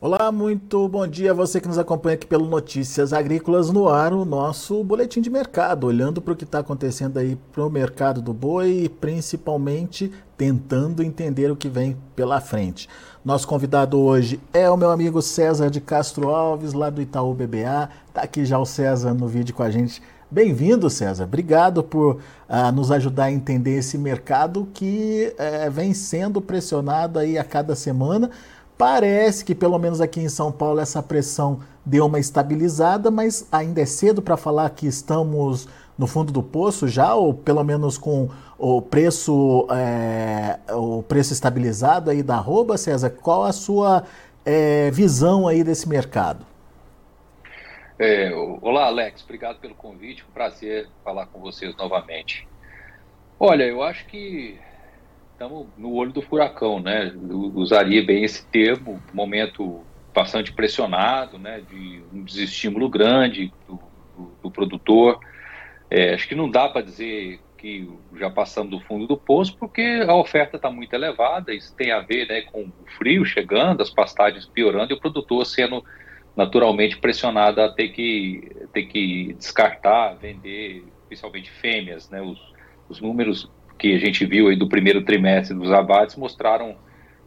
[0.00, 4.12] Olá, muito bom dia a você que nos acompanha aqui pelo Notícias Agrícolas no ar,
[4.12, 8.22] o nosso boletim de mercado, olhando para o que está acontecendo aí para o mercado
[8.22, 12.88] do boi e principalmente tentando entender o que vem pela frente.
[13.24, 17.90] Nosso convidado hoje é o meu amigo César de Castro Alves, lá do Itaú BBA.
[18.06, 20.00] Está aqui já o César no vídeo com a gente.
[20.30, 21.24] Bem-vindo, César.
[21.24, 22.16] Obrigado por
[22.48, 27.74] uh, nos ajudar a entender esse mercado que uh, vem sendo pressionado aí a cada
[27.74, 28.30] semana
[28.78, 33.80] Parece que, pelo menos aqui em São Paulo, essa pressão deu uma estabilizada, mas ainda
[33.80, 35.68] é cedo para falar que estamos
[35.98, 42.08] no fundo do poço já, ou pelo menos com o preço, é, o preço estabilizado
[42.08, 43.10] aí da arroba, César.
[43.10, 44.04] Qual a sua
[44.46, 46.46] é, visão aí desse mercado?
[47.98, 48.30] É,
[48.62, 49.24] olá, Alex.
[49.24, 50.24] Obrigado pelo convite.
[50.28, 52.46] Um prazer falar com vocês novamente.
[53.40, 54.56] Olha, eu acho que
[55.38, 57.14] estamos no olho do furacão, né?
[57.54, 61.60] Usaria bem esse termo, momento bastante pressionado, né?
[61.60, 63.78] De um desestímulo grande do,
[64.16, 65.20] do, do produtor.
[65.88, 70.04] É, acho que não dá para dizer que já passamos do fundo do poço, porque
[70.06, 71.54] a oferta está muito elevada.
[71.54, 75.46] Isso tem a ver né, com o frio chegando, as pastagens piorando e o produtor
[75.46, 75.84] sendo
[76.36, 82.10] naturalmente pressionado a ter que, ter que descartar, vender, principalmente fêmeas.
[82.10, 82.20] Né?
[82.20, 82.40] Os,
[82.88, 83.48] os números
[83.78, 86.76] que a gente viu aí do primeiro trimestre dos abates mostraram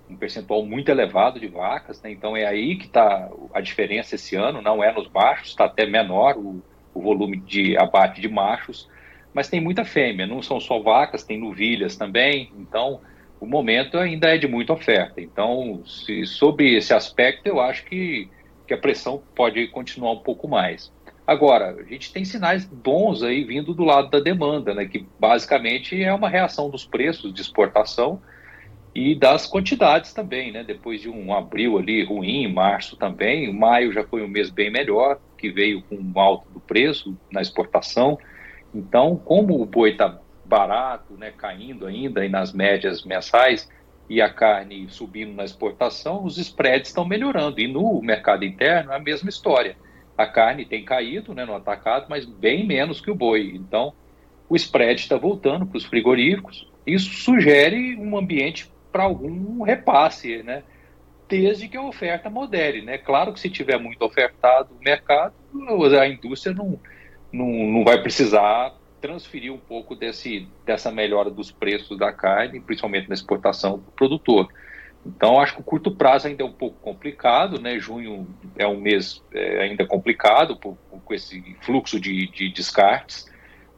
[0.10, 2.12] um percentual muito elevado de vacas, né?
[2.12, 5.86] então é aí que está a diferença esse ano, não é nos machos, está até
[5.86, 6.62] menor o,
[6.94, 8.90] o, volume de abate de machos,
[9.34, 13.00] mas tem muita fêmea, não são só vacas, tem novilhas também, então
[13.40, 15.22] o momento ainda é de muita oferta.
[15.22, 18.30] Então, se, sobre esse aspecto, eu acho que,
[18.68, 20.94] que a pressão pode continuar um pouco mais.
[21.26, 26.02] Agora, a gente tem sinais bons aí vindo do lado da demanda, né, que basicamente
[26.02, 28.22] é uma reação dos preços de exportação
[28.94, 30.64] e das quantidades também, né?
[30.64, 35.18] Depois de um abril ali ruim, março também, maio já foi um mês bem melhor,
[35.38, 38.20] que veio com um alto do preço na exportação.
[38.76, 43.70] Então, como o boi está barato, né, caindo ainda aí nas médias mensais
[44.10, 47.62] e a carne subindo na exportação, os spreads estão melhorando.
[47.62, 49.78] E no mercado interno é a mesma história
[50.18, 53.52] a carne tem caído né, no atacado, mas bem menos que o boi.
[53.56, 53.94] Então,
[54.50, 56.68] o spread está voltando para os frigoríficos.
[56.86, 60.64] Isso sugere um ambiente para algum repasse, né?
[61.28, 62.98] Desde que a oferta modere, né?
[62.98, 65.34] Claro que se tiver muito ofertado o mercado,
[66.00, 66.78] a indústria não,
[67.32, 73.08] não, não vai precisar transferir um pouco desse, dessa melhora dos preços da carne, principalmente
[73.08, 74.48] na exportação, para o produtor.
[75.06, 77.80] Então, acho que o curto prazo ainda é um pouco complicado, né?
[77.80, 83.30] Junho é um mês é, ainda complicado por, por, com esse fluxo de, de, descartes,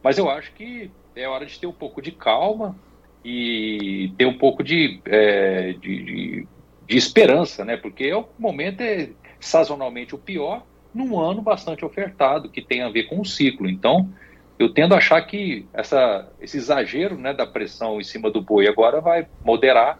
[0.02, 2.76] mas eu acho que é hora de ter um pouco de calma
[3.24, 6.48] e ter um pouco de, é, de, de,
[6.86, 7.76] de, esperança, né?
[7.78, 9.08] Porque o momento é
[9.40, 10.62] sazonalmente o pior
[10.92, 13.68] num ano bastante ofertado, que tem a ver com o ciclo.
[13.68, 14.10] Então,
[14.58, 18.68] eu tendo a achar que essa, esse exagero né, da pressão em cima do boi
[18.68, 19.98] agora vai moderar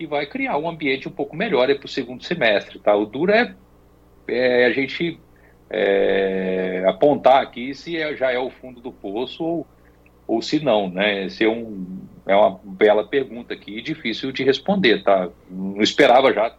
[0.00, 2.78] e vai criar um ambiente um pouco melhor para o segundo semestre.
[2.78, 2.96] Tá?
[2.96, 3.54] O duro é,
[4.26, 5.20] é a gente
[5.68, 9.66] é, apontar aqui se é, já é o fundo do poço ou,
[10.26, 10.88] ou se não.
[10.88, 11.26] Né?
[11.26, 15.04] Esse é, um, é uma bela pergunta aqui, difícil de responder.
[15.04, 15.28] Tá?
[15.50, 16.56] Não esperava já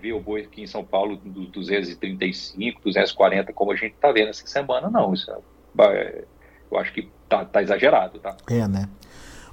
[0.00, 4.28] ver o boi aqui em São Paulo dos 235, 240, como a gente está vendo
[4.28, 5.12] essa semana, não.
[5.12, 6.24] Isso é,
[6.70, 8.18] eu acho que tá, tá exagerado.
[8.18, 8.34] Tá?
[8.48, 8.88] É, né?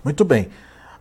[0.06, 0.50] Muito bem.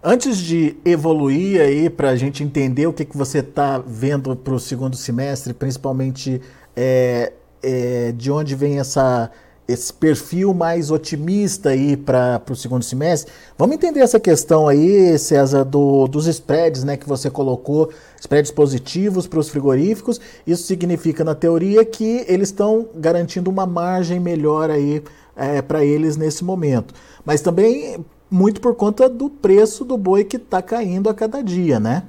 [0.06, 4.52] Antes de evoluir aí para a gente entender o que, que você está vendo para
[4.52, 6.42] o segundo semestre, principalmente
[6.76, 7.32] é,
[7.62, 9.30] é, de onde vem essa,
[9.66, 15.64] esse perfil mais otimista aí para o segundo semestre, vamos entender essa questão aí, César,
[15.64, 17.90] do, dos spreads né, que você colocou,
[18.20, 20.20] spreads positivos para os frigoríficos.
[20.46, 25.02] Isso significa, na teoria, que eles estão garantindo uma margem melhor aí
[25.34, 26.92] é, para eles nesse momento.
[27.24, 31.78] Mas também muito por conta do preço do boi que está caindo a cada dia,
[31.78, 32.04] né?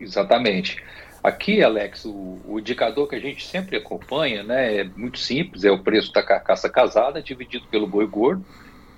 [0.00, 0.82] Exatamente.
[1.22, 5.70] Aqui, Alex, o, o, indicador que a gente sempre acompanha, né, é muito simples, é
[5.70, 8.44] o preço da carcaça casada dividido pelo boi gordo.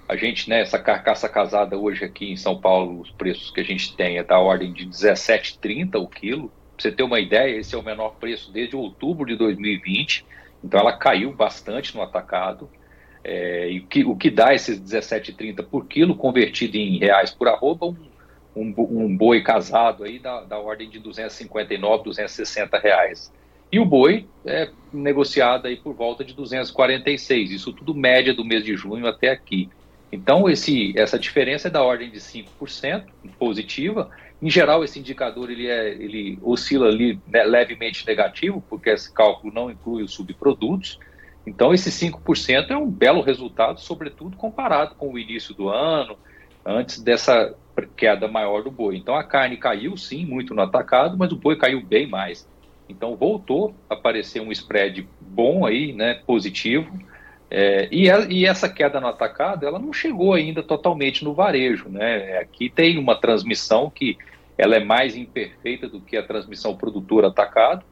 [0.07, 3.65] A gente, né, essa carcaça casada hoje aqui em São Paulo, os preços que a
[3.65, 6.49] gente tem é da ordem de 17,30 o quilo.
[6.77, 10.27] Pra você ter uma ideia, esse é o menor preço desde outubro de 2020.
[10.63, 12.69] Então ela caiu bastante no atacado.
[13.23, 17.87] É, e que, o que dá esses 17,30 por quilo, convertido em reais por arroba,
[17.87, 17.97] um,
[18.57, 23.33] um, um boi casado aí da, da ordem de 259, 260 reais.
[23.73, 28.65] E o boi é negociado aí por volta de 246, isso tudo média do mês
[28.65, 29.69] de junho até aqui.
[30.13, 33.05] Então, esse, essa diferença é da ordem de 5%
[33.39, 34.11] positiva,
[34.43, 39.53] Em geral, esse indicador ele, é, ele oscila ali né, levemente negativo, porque esse cálculo
[39.53, 40.99] não inclui os subprodutos.
[41.47, 46.17] Então, esse 5% é um belo resultado, sobretudo comparado com o início do ano,
[46.65, 47.55] antes dessa
[47.97, 48.97] queda maior do boi.
[48.97, 52.49] Então, a carne caiu sim muito no atacado, mas o boi caiu bem mais.
[52.89, 56.93] Então, voltou a aparecer um spread bom aí, né, positivo.
[57.51, 61.89] É, e, a, e, essa queda no atacado, ela não chegou ainda totalmente no varejo,
[61.89, 62.39] né?
[62.39, 64.17] Aqui tem uma transmissão que
[64.57, 67.85] ela é mais imperfeita do que a transmissão produtor atacado,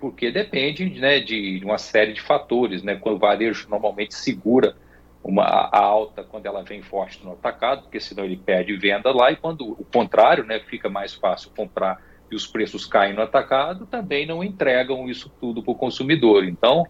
[0.00, 2.96] porque depende né, de uma série de fatores, né?
[2.96, 4.74] Quando o varejo normalmente segura
[5.22, 9.30] uma, a alta quando ela vem forte no atacado, porque senão ele perde venda lá,
[9.30, 13.86] e quando o contrário, né, fica mais fácil comprar e os preços caem no atacado,
[13.86, 16.44] também não entregam isso tudo para o consumidor.
[16.44, 16.86] Então,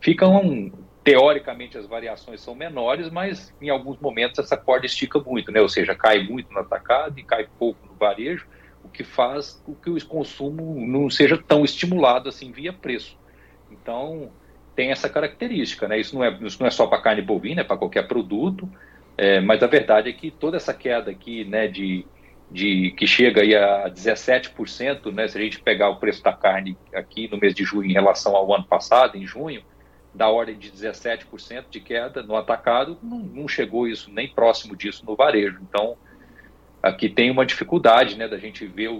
[0.00, 0.70] ficam
[1.02, 5.60] teoricamente as variações são menores, mas em alguns momentos essa corda estica muito, né?
[5.60, 8.46] Ou seja, cai muito no atacado e cai pouco no varejo,
[8.84, 13.16] o que faz com que o consumo não seja tão estimulado assim via preço.
[13.70, 14.30] Então
[14.74, 16.00] tem essa característica, né?
[16.00, 18.68] Isso não é, isso não é só para carne bovina, é para qualquer produto.
[19.16, 22.06] É, mas a verdade é que toda essa queda aqui, né, de,
[22.50, 26.76] de que chega aí a 17%, né, se a gente pegar o preço da carne
[26.94, 29.62] aqui no mês de junho em relação ao ano passado, em junho,
[30.14, 35.04] da ordem de 17% de queda no atacado, não, não, chegou isso nem próximo disso
[35.06, 35.58] no varejo.
[35.62, 35.96] Então,
[36.82, 38.90] aqui tem uma dificuldade né, da gente ver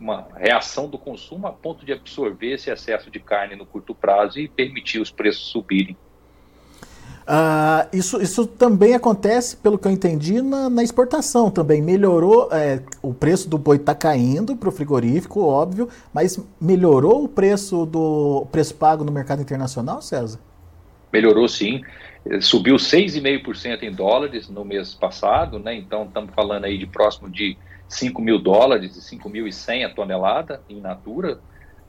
[0.00, 4.38] uma reação do consumo a ponto de absorver esse excesso de carne no curto prazo
[4.38, 5.96] e permitir os preços subirem.
[7.22, 11.80] Uh, isso, isso também acontece, pelo que eu entendi, na, na exportação também.
[11.80, 17.28] Melhorou, é, o preço do boi está caindo para o frigorífico, óbvio, mas melhorou o
[17.28, 20.40] preço do preço pago no mercado internacional, César?
[21.12, 21.82] melhorou sim,
[22.40, 25.74] subiu 6,5% em dólares no mês passado, né?
[25.74, 27.56] Então estamos falando aí de próximo de
[27.88, 31.40] 5 mil dólares e 5.100 a tonelada em natura.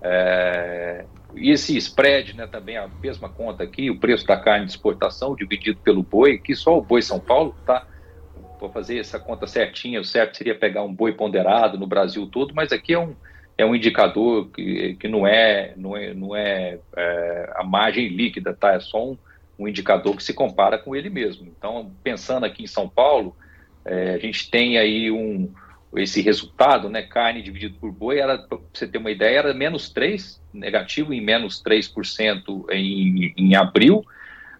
[0.03, 1.05] É,
[1.35, 5.35] e esse spread, né, também a mesma conta aqui, o preço da carne de exportação
[5.35, 7.85] dividido pelo boi, que só o boi São Paulo tá
[8.61, 12.53] Vou fazer essa conta certinha, o certo seria pegar um boi ponderado no Brasil todo,
[12.53, 13.15] mas aqui é um,
[13.57, 18.53] é um indicador que, que não é, não é, não é, é a margem líquida,
[18.53, 18.73] tá?
[18.73, 19.17] É só um,
[19.57, 21.47] um, indicador que se compara com ele mesmo.
[21.47, 23.35] Então, pensando aqui em São Paulo,
[23.85, 25.51] é, a gente tem aí um,
[25.95, 27.01] esse resultado, né?
[27.01, 31.61] Carne dividido por boi, para você ter uma ideia, era menos 3, negativo em menos
[31.63, 34.05] 3% em, em abril.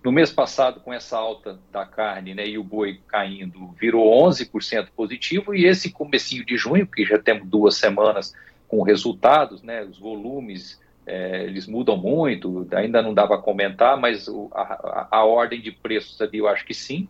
[0.04, 4.88] No mês passado, com essa alta da carne né, e o boi caindo, virou 11%
[4.96, 8.34] positivo, e esse comecinho de junho, que já temos duas semanas
[8.68, 14.50] com resultados, né, os volumes é, eles mudam muito, ainda não dava comentar, mas o,
[14.53, 17.07] a, a, ordem de preços ali eu acho que sim,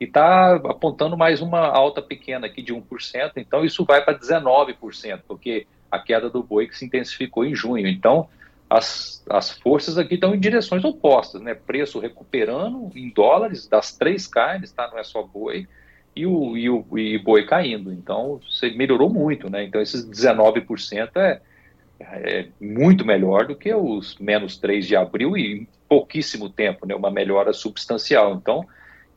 [0.00, 5.20] e está apontando mais uma alta pequena aqui de 1%, então isso vai para 19%,
[5.26, 7.86] porque a queda do boi que se intensificou em junho.
[7.86, 8.28] Então,
[8.68, 11.54] as, as forças aqui estão em direções opostas, né?
[11.54, 14.88] Preço recuperando em dólares das três carnes, tá?
[14.88, 15.68] Não é só boi,
[16.16, 17.92] e o, e o e boi caindo.
[17.92, 19.64] Então, você melhorou muito, né?
[19.64, 21.42] Então, esses 19% é,
[22.10, 26.94] é muito melhor do que os menos 3 de abril e em pouquíssimo tempo, né?
[26.94, 28.34] Uma melhora substancial.
[28.34, 28.66] Então,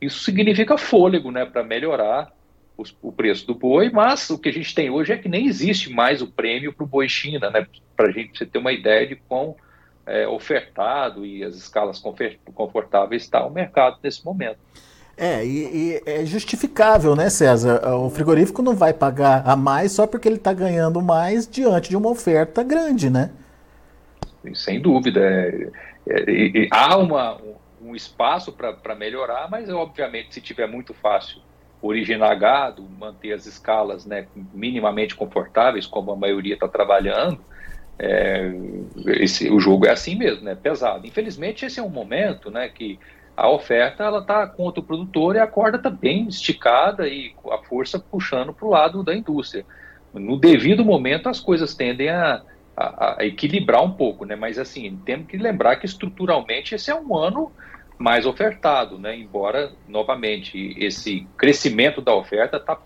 [0.01, 1.45] isso significa fôlego, né?
[1.45, 2.31] Para melhorar
[2.77, 5.47] os, o preço do boi, mas o que a gente tem hoje é que nem
[5.47, 7.65] existe mais o prêmio para o boi China, né?
[7.95, 9.55] Para a gente ter uma ideia de quão
[10.05, 12.01] é, ofertado e as escalas
[12.53, 14.59] confortáveis está o mercado nesse momento.
[15.17, 17.81] É, e, e, é justificável, né, César?
[17.95, 21.95] O frigorífico não vai pagar a mais só porque ele está ganhando mais diante de
[21.95, 23.31] uma oferta grande, né?
[24.53, 25.21] Sem dúvida.
[25.21, 25.69] É,
[26.07, 27.37] é, há uma,
[27.81, 31.41] um espaço para melhorar, mas obviamente se tiver muito fácil
[31.81, 37.39] originar gado, manter as escalas né, minimamente confortáveis, como a maioria está trabalhando,
[37.97, 38.51] é,
[39.19, 41.05] esse, o jogo é assim mesmo, né, pesado.
[41.05, 42.99] Infelizmente esse é um momento né, que
[43.35, 47.57] a oferta ela está contra o produtor e a corda está bem esticada e a
[47.57, 49.65] força puxando para o lado da indústria.
[50.13, 52.41] No devido momento as coisas tendem a,
[52.77, 54.35] a, a, equilibrar um pouco, né?
[54.35, 57.51] Mas assim temos que lembrar que estruturalmente esse é um ano
[57.97, 59.17] mais ofertado, né?
[59.17, 62.77] Embora novamente esse crescimento da oferta está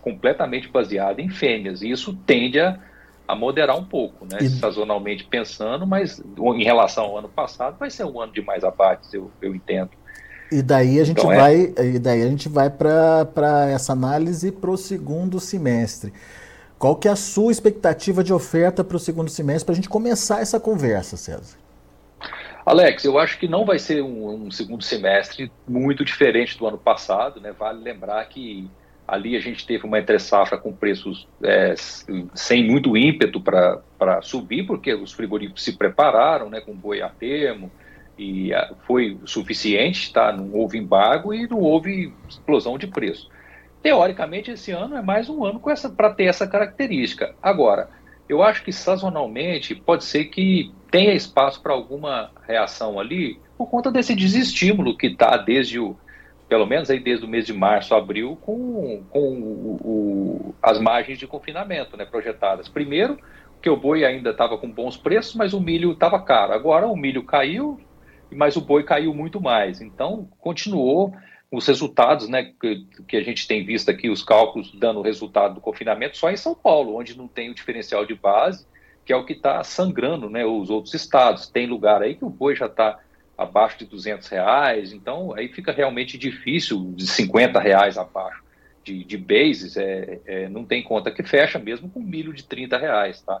[0.00, 2.78] completamente baseado em fêmeas e isso tende a
[3.26, 4.38] a moderar um pouco, né?
[4.40, 4.48] E...
[4.48, 9.12] Sazonalmente pensando, mas em relação ao ano passado, vai ser um ano de mais abates,
[9.12, 9.90] eu, eu entendo.
[10.52, 11.86] E daí a gente então, é vai, é...
[11.94, 16.12] e daí a gente vai para essa análise para o segundo semestre.
[16.78, 19.88] Qual que é a sua expectativa de oferta para o segundo semestre para a gente
[19.88, 21.56] começar essa conversa, César?
[22.66, 26.78] Alex, eu acho que não vai ser um, um, segundo semestre muito diferente do ano
[26.78, 27.52] passado, né?
[27.52, 28.70] Vale lembrar que
[29.06, 31.74] Ali a gente teve uma entre-safra com preços é,
[32.34, 37.70] sem muito ímpeto para subir, porque os frigoríficos se prepararam né, com boi a termo,
[38.18, 40.32] e a, foi suficiente, tá?
[40.32, 43.28] não houve embargo e não houve explosão de preço.
[43.82, 45.60] Teoricamente, esse ano é mais um ano
[45.96, 47.34] para ter essa característica.
[47.42, 47.90] Agora,
[48.28, 53.90] eu acho que sazonalmente pode ser que tenha espaço para alguma reação ali por conta
[53.90, 55.96] desse desestímulo que está desde o,
[56.48, 61.18] pelo menos aí desde o mês de março, abril, com, com o, o, as margens
[61.18, 62.68] de confinamento né, projetadas.
[62.68, 63.18] Primeiro,
[63.62, 66.52] que o boi ainda estava com bons preços, mas o milho estava caro.
[66.52, 67.80] Agora o milho caiu,
[68.30, 69.80] mas o boi caiu muito mais.
[69.80, 71.14] Então, continuou
[71.50, 75.54] os resultados, né, que, que, a gente tem visto aqui, os cálculos dando o resultado
[75.54, 78.66] do confinamento só em São Paulo, onde não tem o diferencial de base,
[79.04, 81.48] que é o que está sangrando, né, os outros estados.
[81.48, 82.98] Tem lugar aí que o boi já está
[83.36, 88.44] abaixo de 200 reais, então aí fica realmente difícil, de 50 reais abaixo
[88.84, 92.76] de, de bases, é, é, não tem conta que fecha, mesmo com milho de 30
[92.76, 93.40] reais, tá?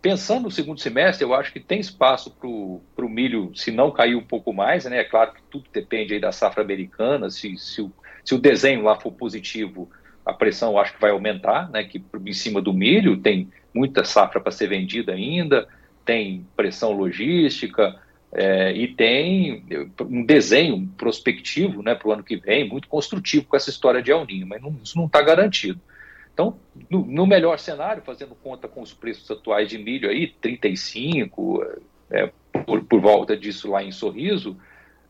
[0.00, 4.14] Pensando no segundo semestre, eu acho que tem espaço para o milho, se não cair
[4.14, 4.98] um pouco mais, né?
[4.98, 7.90] É claro que tudo depende aí da safra americana, se, se, o,
[8.22, 9.90] se o desenho lá for positivo,
[10.24, 11.82] a pressão eu acho que vai aumentar, né?
[11.84, 15.66] Que em cima do milho tem muita safra para ser vendida ainda,
[16.04, 17.98] tem pressão logística,
[18.34, 19.64] é, e tem
[20.10, 24.10] um desenho prospectivo né, para o ano que vem, muito construtivo com essa história de
[24.10, 25.80] El Ninho, mas não, isso não está garantido.
[26.32, 26.56] Então,
[26.90, 31.64] no, no, melhor cenário, fazendo conta com os preços atuais de milho aí, 35,
[32.10, 32.32] é,
[32.66, 34.56] por, por, volta disso lá em Sorriso,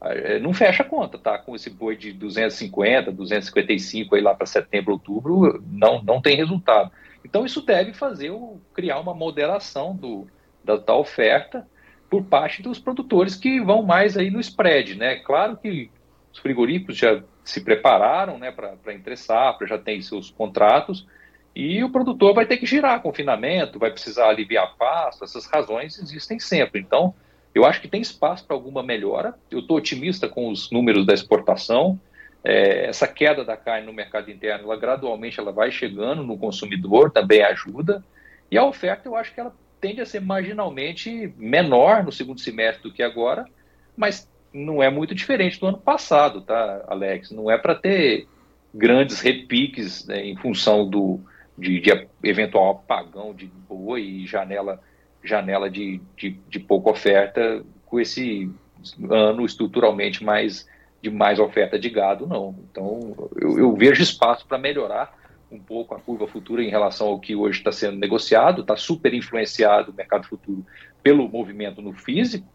[0.02, 1.38] é, não fecha a conta, tá?
[1.38, 6.92] Com esse boi de 250, 255 aí lá para setembro, outubro, não, não tem resultado.
[7.24, 10.26] Então, isso deve fazer o, criar uma moderação do,
[10.62, 11.66] da, da oferta
[12.10, 15.16] por parte dos produtores que vão mais aí no spread, né?
[15.16, 15.90] Claro que
[16.32, 21.06] os frigoríficos já se prepararam né, para entre safra, já tem seus contratos,
[21.54, 26.40] e o produtor vai ter que girar confinamento, vai precisar aliviar pasto, essas razões existem
[26.40, 26.80] sempre.
[26.80, 27.14] Então,
[27.54, 29.34] eu acho que tem espaço para alguma melhora.
[29.48, 32.00] Eu estou otimista com os números da exportação.
[32.42, 37.12] É, essa queda da carne no mercado interno, ela gradualmente ela vai chegando no consumidor,
[37.12, 38.04] também ajuda.
[38.50, 42.84] E a oferta, eu acho que ela tende a ser marginalmente menor no segundo semestre
[42.84, 43.44] do que agora,
[43.94, 47.30] mas não é muito diferente do ano passado, tá, Alex?
[47.30, 48.26] Não é para ter
[48.72, 51.20] grandes repiques né, em função do
[51.58, 54.80] de, de, eventual apagão de boi e janela
[55.22, 58.50] janela de, de, de pouca oferta com esse
[59.10, 60.66] ano estruturalmente mais
[61.02, 62.56] de mais oferta de gado, não.
[62.70, 65.14] Então, eu, eu vejo espaço para melhorar
[65.54, 69.14] um pouco a curva futura em relação ao que hoje está sendo negociado, está super
[69.14, 70.64] influenciado o mercado futuro
[71.02, 72.46] pelo movimento no físico,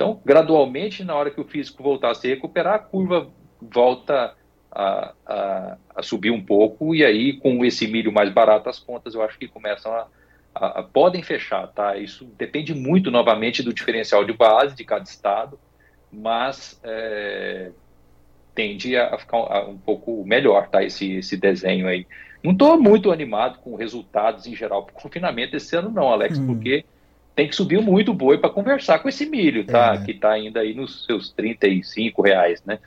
[0.00, 3.28] então, gradualmente, na hora que o físico voltar a se recuperar, a curva
[3.60, 4.34] volta
[4.72, 9.14] a, a, a, subir um pouco, e aí, com esse milho mais barato, as contas
[9.14, 10.06] eu acho que começam a,
[10.54, 11.98] a, podem fechar, tá?
[11.98, 15.60] Isso depende muito, novamente, do diferencial de base de cada estado,
[16.10, 17.70] mas é,
[18.54, 20.82] tende a, ficar um pouco melhor, tá?
[20.82, 22.06] Esse, esse desenho aí.
[22.42, 26.38] Não estou muito animado com resultados em geral para o confinamento esse ano, não, Alex,
[26.38, 26.46] hum.
[26.46, 26.84] porque
[27.34, 29.94] tem que subir muito o boi para conversar com esse milho, tá?
[29.94, 30.04] É.
[30.04, 32.78] Que está ainda aí nos seus 35 reais, né?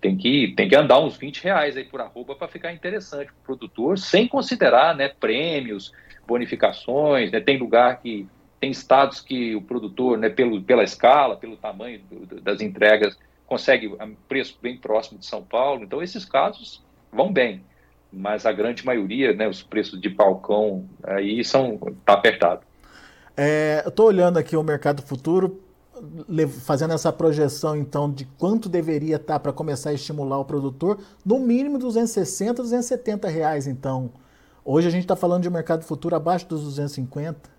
[0.00, 3.34] Tem que, tem que andar uns 20 reais aí por arroba para ficar interessante para
[3.34, 5.92] o produtor, sem considerar né, prêmios,
[6.26, 7.40] bonificações, né?
[7.40, 8.26] Tem lugar que.
[8.58, 13.94] Tem estados que o produtor, né, pelo, pela escala, pelo tamanho do, das entregas, consegue
[14.28, 15.84] preço bem próximo de São Paulo.
[15.84, 16.82] Então, esses casos
[17.12, 17.62] vão bem.
[18.16, 22.62] Mas a grande maioria, né, os preços de balcão aí são tá apertado.
[23.36, 25.60] É, eu estou olhando aqui o mercado futuro,
[26.64, 30.98] fazendo essa projeção então de quanto deveria estar tá para começar a estimular o produtor,
[31.24, 33.66] no mínimo 260, 270 reais.
[33.66, 34.10] Então,
[34.64, 37.56] hoje a gente está falando de um mercado futuro abaixo dos 250.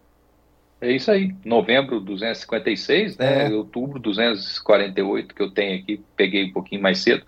[0.80, 1.36] É isso aí.
[1.44, 3.48] Novembro 256, né?
[3.48, 3.54] É.
[3.54, 7.26] Outubro 248 que eu tenho aqui, peguei um pouquinho mais cedo.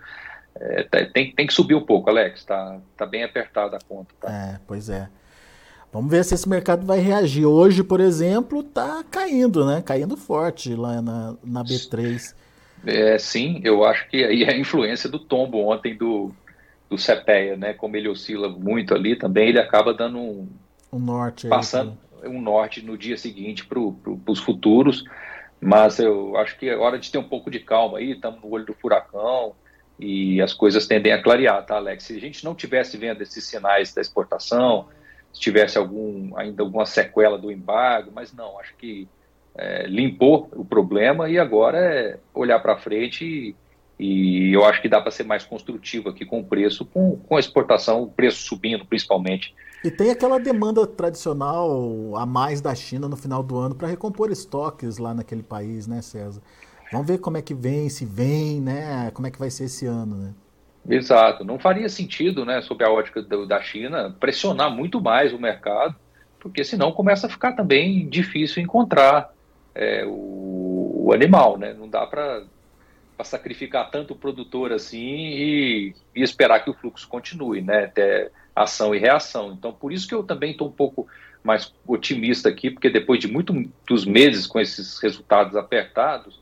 [0.60, 2.44] É, tá, tem, tem que subir um pouco, Alex.
[2.44, 4.14] Tá, tá bem apertada a conta.
[4.20, 4.32] Tá?
[4.32, 5.08] É, pois é.
[5.92, 7.46] Vamos ver se esse mercado vai reagir.
[7.46, 9.82] Hoje, por exemplo, está caindo, né?
[9.82, 12.36] Caindo forte lá na, na B3.
[12.86, 16.32] É, sim, eu acho que aí é a influência do tombo ontem do,
[16.90, 17.74] do CPEA, né?
[17.74, 20.48] Como ele oscila muito ali também, ele acaba dando um,
[20.94, 25.04] um norte passando aí, um norte no dia seguinte para pro, os futuros.
[25.60, 28.50] Mas eu acho que é hora de ter um pouco de calma aí, estamos no
[28.50, 29.56] olho do furacão
[30.00, 32.06] e as coisas tendem a clarear, tá, Alex?
[32.06, 34.88] Se a gente não tivesse vendo esses sinais da exportação,
[35.34, 39.08] se tivesse algum, ainda alguma sequela do embargo, mas não, acho que
[39.56, 43.56] é, limpou o problema e agora é olhar para frente e,
[44.00, 47.36] E eu acho que dá para ser mais construtivo aqui com o preço, com, com
[47.36, 49.54] a exportação, o preço subindo principalmente.
[49.84, 54.32] E tem aquela demanda tradicional a mais da China no final do ano para recompor
[54.32, 56.42] estoques lá naquele país, né, César?
[56.92, 59.12] Vamos ver como é que vem, se vem, né?
[59.12, 60.34] Como é que vai ser esse ano, né?
[60.90, 61.44] Exato.
[61.44, 65.96] Não faria sentido, né, sob a ótica do, da China, pressionar muito mais o mercado,
[66.40, 69.32] porque senão começa a ficar também difícil encontrar
[69.76, 71.74] é, o, o, animal, né?
[71.74, 72.44] Não dá para
[73.24, 77.86] sacrificar tanto o produtor assim e, e, esperar que o fluxo continue, né?
[77.86, 79.52] Até ação e reação.
[79.52, 81.08] Então, por isso que eu também estou um pouco
[81.44, 86.40] mais otimista aqui, porque depois de muitos meses com esses resultados apertados,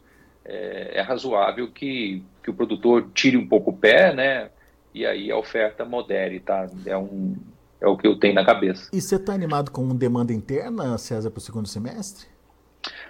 [0.48, 4.50] é, é, razoável que, que o produtor tire um pouco o pé, né?
[4.94, 6.68] E aí a oferta modere, tá?
[6.86, 7.36] É, um,
[7.80, 8.90] é o que eu tenho na cabeça.
[8.94, 12.28] E você está animado com demanda interna, César, para o segundo semestre?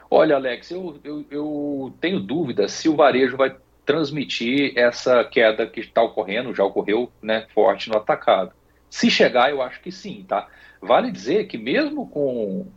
[0.10, 5.80] Olha, Alex, eu, eu, eu tenho dúvida se o varejo vai transmitir essa queda que
[5.80, 8.52] está ocorrendo, já ocorreu, né, forte no atacado.
[8.90, 10.48] Se chegar, eu acho que sim, tá?
[10.82, 12.68] Vale dizer que mesmo com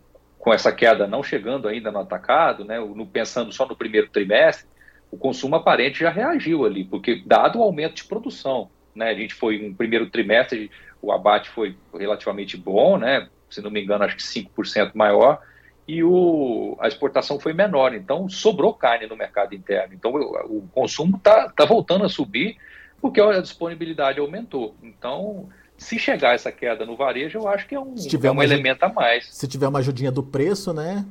[0.41, 4.67] com essa queda não chegando ainda no atacado, né, no, pensando só no primeiro trimestre,
[5.11, 9.35] o consumo aparente já reagiu ali, porque dado o aumento de produção, né, a gente
[9.35, 10.71] foi um primeiro trimestre,
[11.03, 15.43] o abate foi relativamente bom, né, se não me engano, acho que 5% maior,
[15.87, 19.93] e o, a exportação foi menor, então sobrou carne no mercado interno.
[19.93, 22.57] Então o, o consumo está tá voltando a subir
[23.01, 24.77] porque a disponibilidade aumentou.
[24.83, 25.49] Então
[25.81, 28.91] se chegar essa queda no varejo, eu acho que é um, é um elemento a
[28.91, 29.27] mais.
[29.35, 31.07] Se tiver uma ajudinha do preço, né?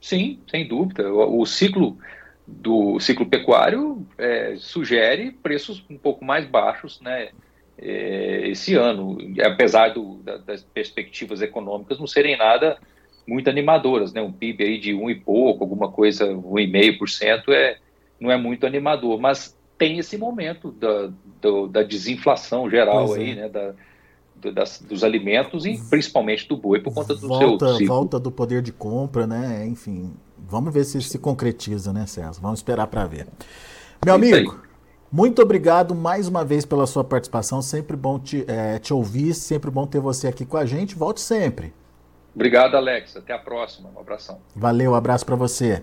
[0.00, 1.12] Sim, sem dúvida.
[1.12, 1.98] O, o ciclo
[2.46, 7.30] do ciclo pecuário é, sugere preços um pouco mais baixos, né?
[7.76, 12.78] É, esse ano, apesar do, da, das perspectivas econômicas não serem nada
[13.26, 14.22] muito animadoras, né?
[14.22, 17.78] Um PIB aí de um e pouco, alguma coisa, um e meio por cento é
[18.20, 21.10] não é muito animador, mas tem esse momento da,
[21.42, 23.34] do, da desinflação geral pois aí, é.
[23.34, 23.48] né?
[23.48, 23.74] Da,
[24.52, 27.94] das, dos alimentos e principalmente do boi por conta do volta, seu ciclo.
[27.94, 29.66] Volta do poder de compra, né?
[29.66, 32.40] Enfim, vamos ver se se concretiza, né, César?
[32.40, 33.26] Vamos esperar para ver.
[34.04, 34.60] Meu amigo,
[35.10, 37.62] muito obrigado mais uma vez pela sua participação.
[37.62, 40.94] Sempre bom te, é, te ouvir, sempre bom ter você aqui com a gente.
[40.94, 41.72] Volte sempre.
[42.34, 43.16] Obrigado, Alex.
[43.16, 43.90] Até a próxima.
[43.96, 44.38] Um abração.
[44.54, 45.82] Valeu, um abraço para você.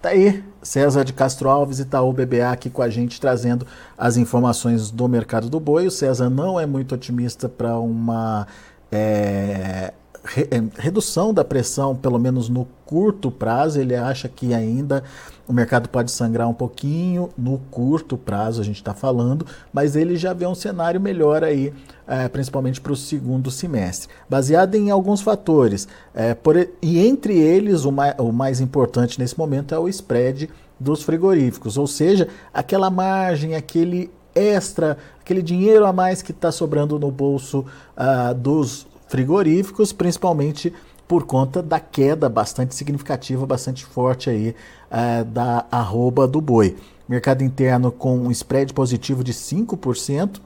[0.00, 4.90] Tá aí, César de Castro Alves, Itaú BBA aqui com a gente trazendo as informações
[4.90, 5.86] do mercado do boi.
[5.86, 8.46] O César não é muito otimista para uma
[8.92, 9.92] é,
[10.26, 13.80] re, é, redução da pressão, pelo menos no curto prazo.
[13.80, 15.02] Ele acha que ainda
[15.46, 20.16] o mercado pode sangrar um pouquinho no curto prazo, a gente está falando, mas ele
[20.16, 21.72] já vê um cenário melhor aí,
[22.06, 24.08] é, principalmente para o segundo semestre.
[24.28, 29.38] Baseado em alguns fatores, é, por, e entre eles o mais, o mais importante nesse
[29.38, 35.92] momento é o spread dos frigoríficos, ou seja, aquela margem, aquele extra, aquele dinheiro a
[35.92, 37.64] mais que está sobrando no bolso
[37.96, 40.72] uh, dos frigoríficos, principalmente
[41.06, 44.54] por conta da queda bastante significativa, bastante forte aí
[44.90, 46.76] uh, da arroba do boi.
[47.08, 50.40] Mercado interno com um spread positivo de 5%,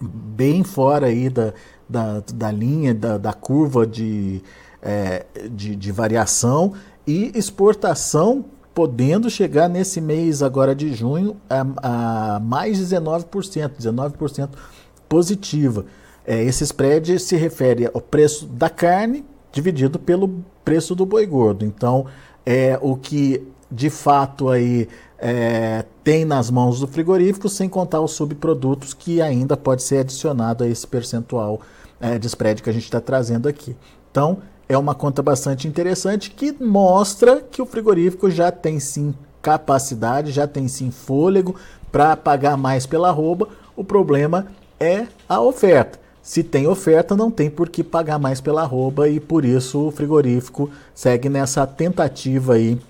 [0.00, 1.54] bem fora aí da,
[1.88, 4.42] da, da linha, da, da curva de,
[4.82, 6.72] é, de, de variação,
[7.06, 8.44] e exportação
[8.74, 14.48] podendo chegar nesse mês agora de junho a, a mais 19%, 19%
[15.08, 15.86] positiva.
[16.26, 21.64] É, esse spread se refere ao preço da carne dividido pelo preço do boi gordo.
[21.64, 22.06] Então,
[22.44, 28.12] é o que de fato aí é, tem nas mãos do frigorífico, sem contar os
[28.12, 31.60] subprodutos que ainda pode ser adicionado a esse percentual
[32.00, 33.76] é, de spread que a gente está trazendo aqui.
[34.10, 40.32] Então, é uma conta bastante interessante que mostra que o frigorífico já tem sim capacidade,
[40.32, 41.54] já tem sim fôlego
[41.92, 43.48] para pagar mais pela arroba.
[43.76, 44.48] O problema
[44.80, 46.05] é a oferta.
[46.26, 49.92] Se tem oferta, não tem por que pagar mais pela arroba e por isso o
[49.92, 52.80] frigorífico segue nessa tentativa aí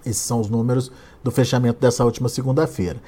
[0.03, 0.91] Esses são os números
[1.23, 2.99] do fechamento dessa última segunda-feira.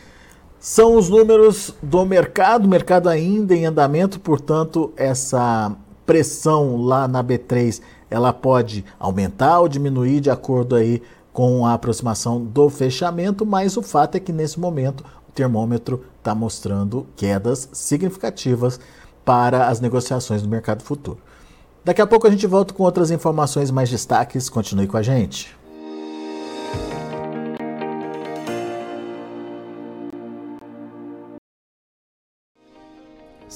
[0.64, 7.82] São os números do mercado, mercado ainda em andamento, portanto, essa pressão lá na B3
[8.12, 11.02] ela pode aumentar ou diminuir de acordo aí
[11.34, 16.36] com a aproximação do fechamento, mas o fato é que nesse momento o termômetro está
[16.36, 18.80] mostrando quedas significativas
[19.26, 21.18] para as negociações do mercado futuro.
[21.84, 24.48] Daqui a pouco a gente volta com outras informações mais destaques.
[24.48, 25.60] Continue com a gente.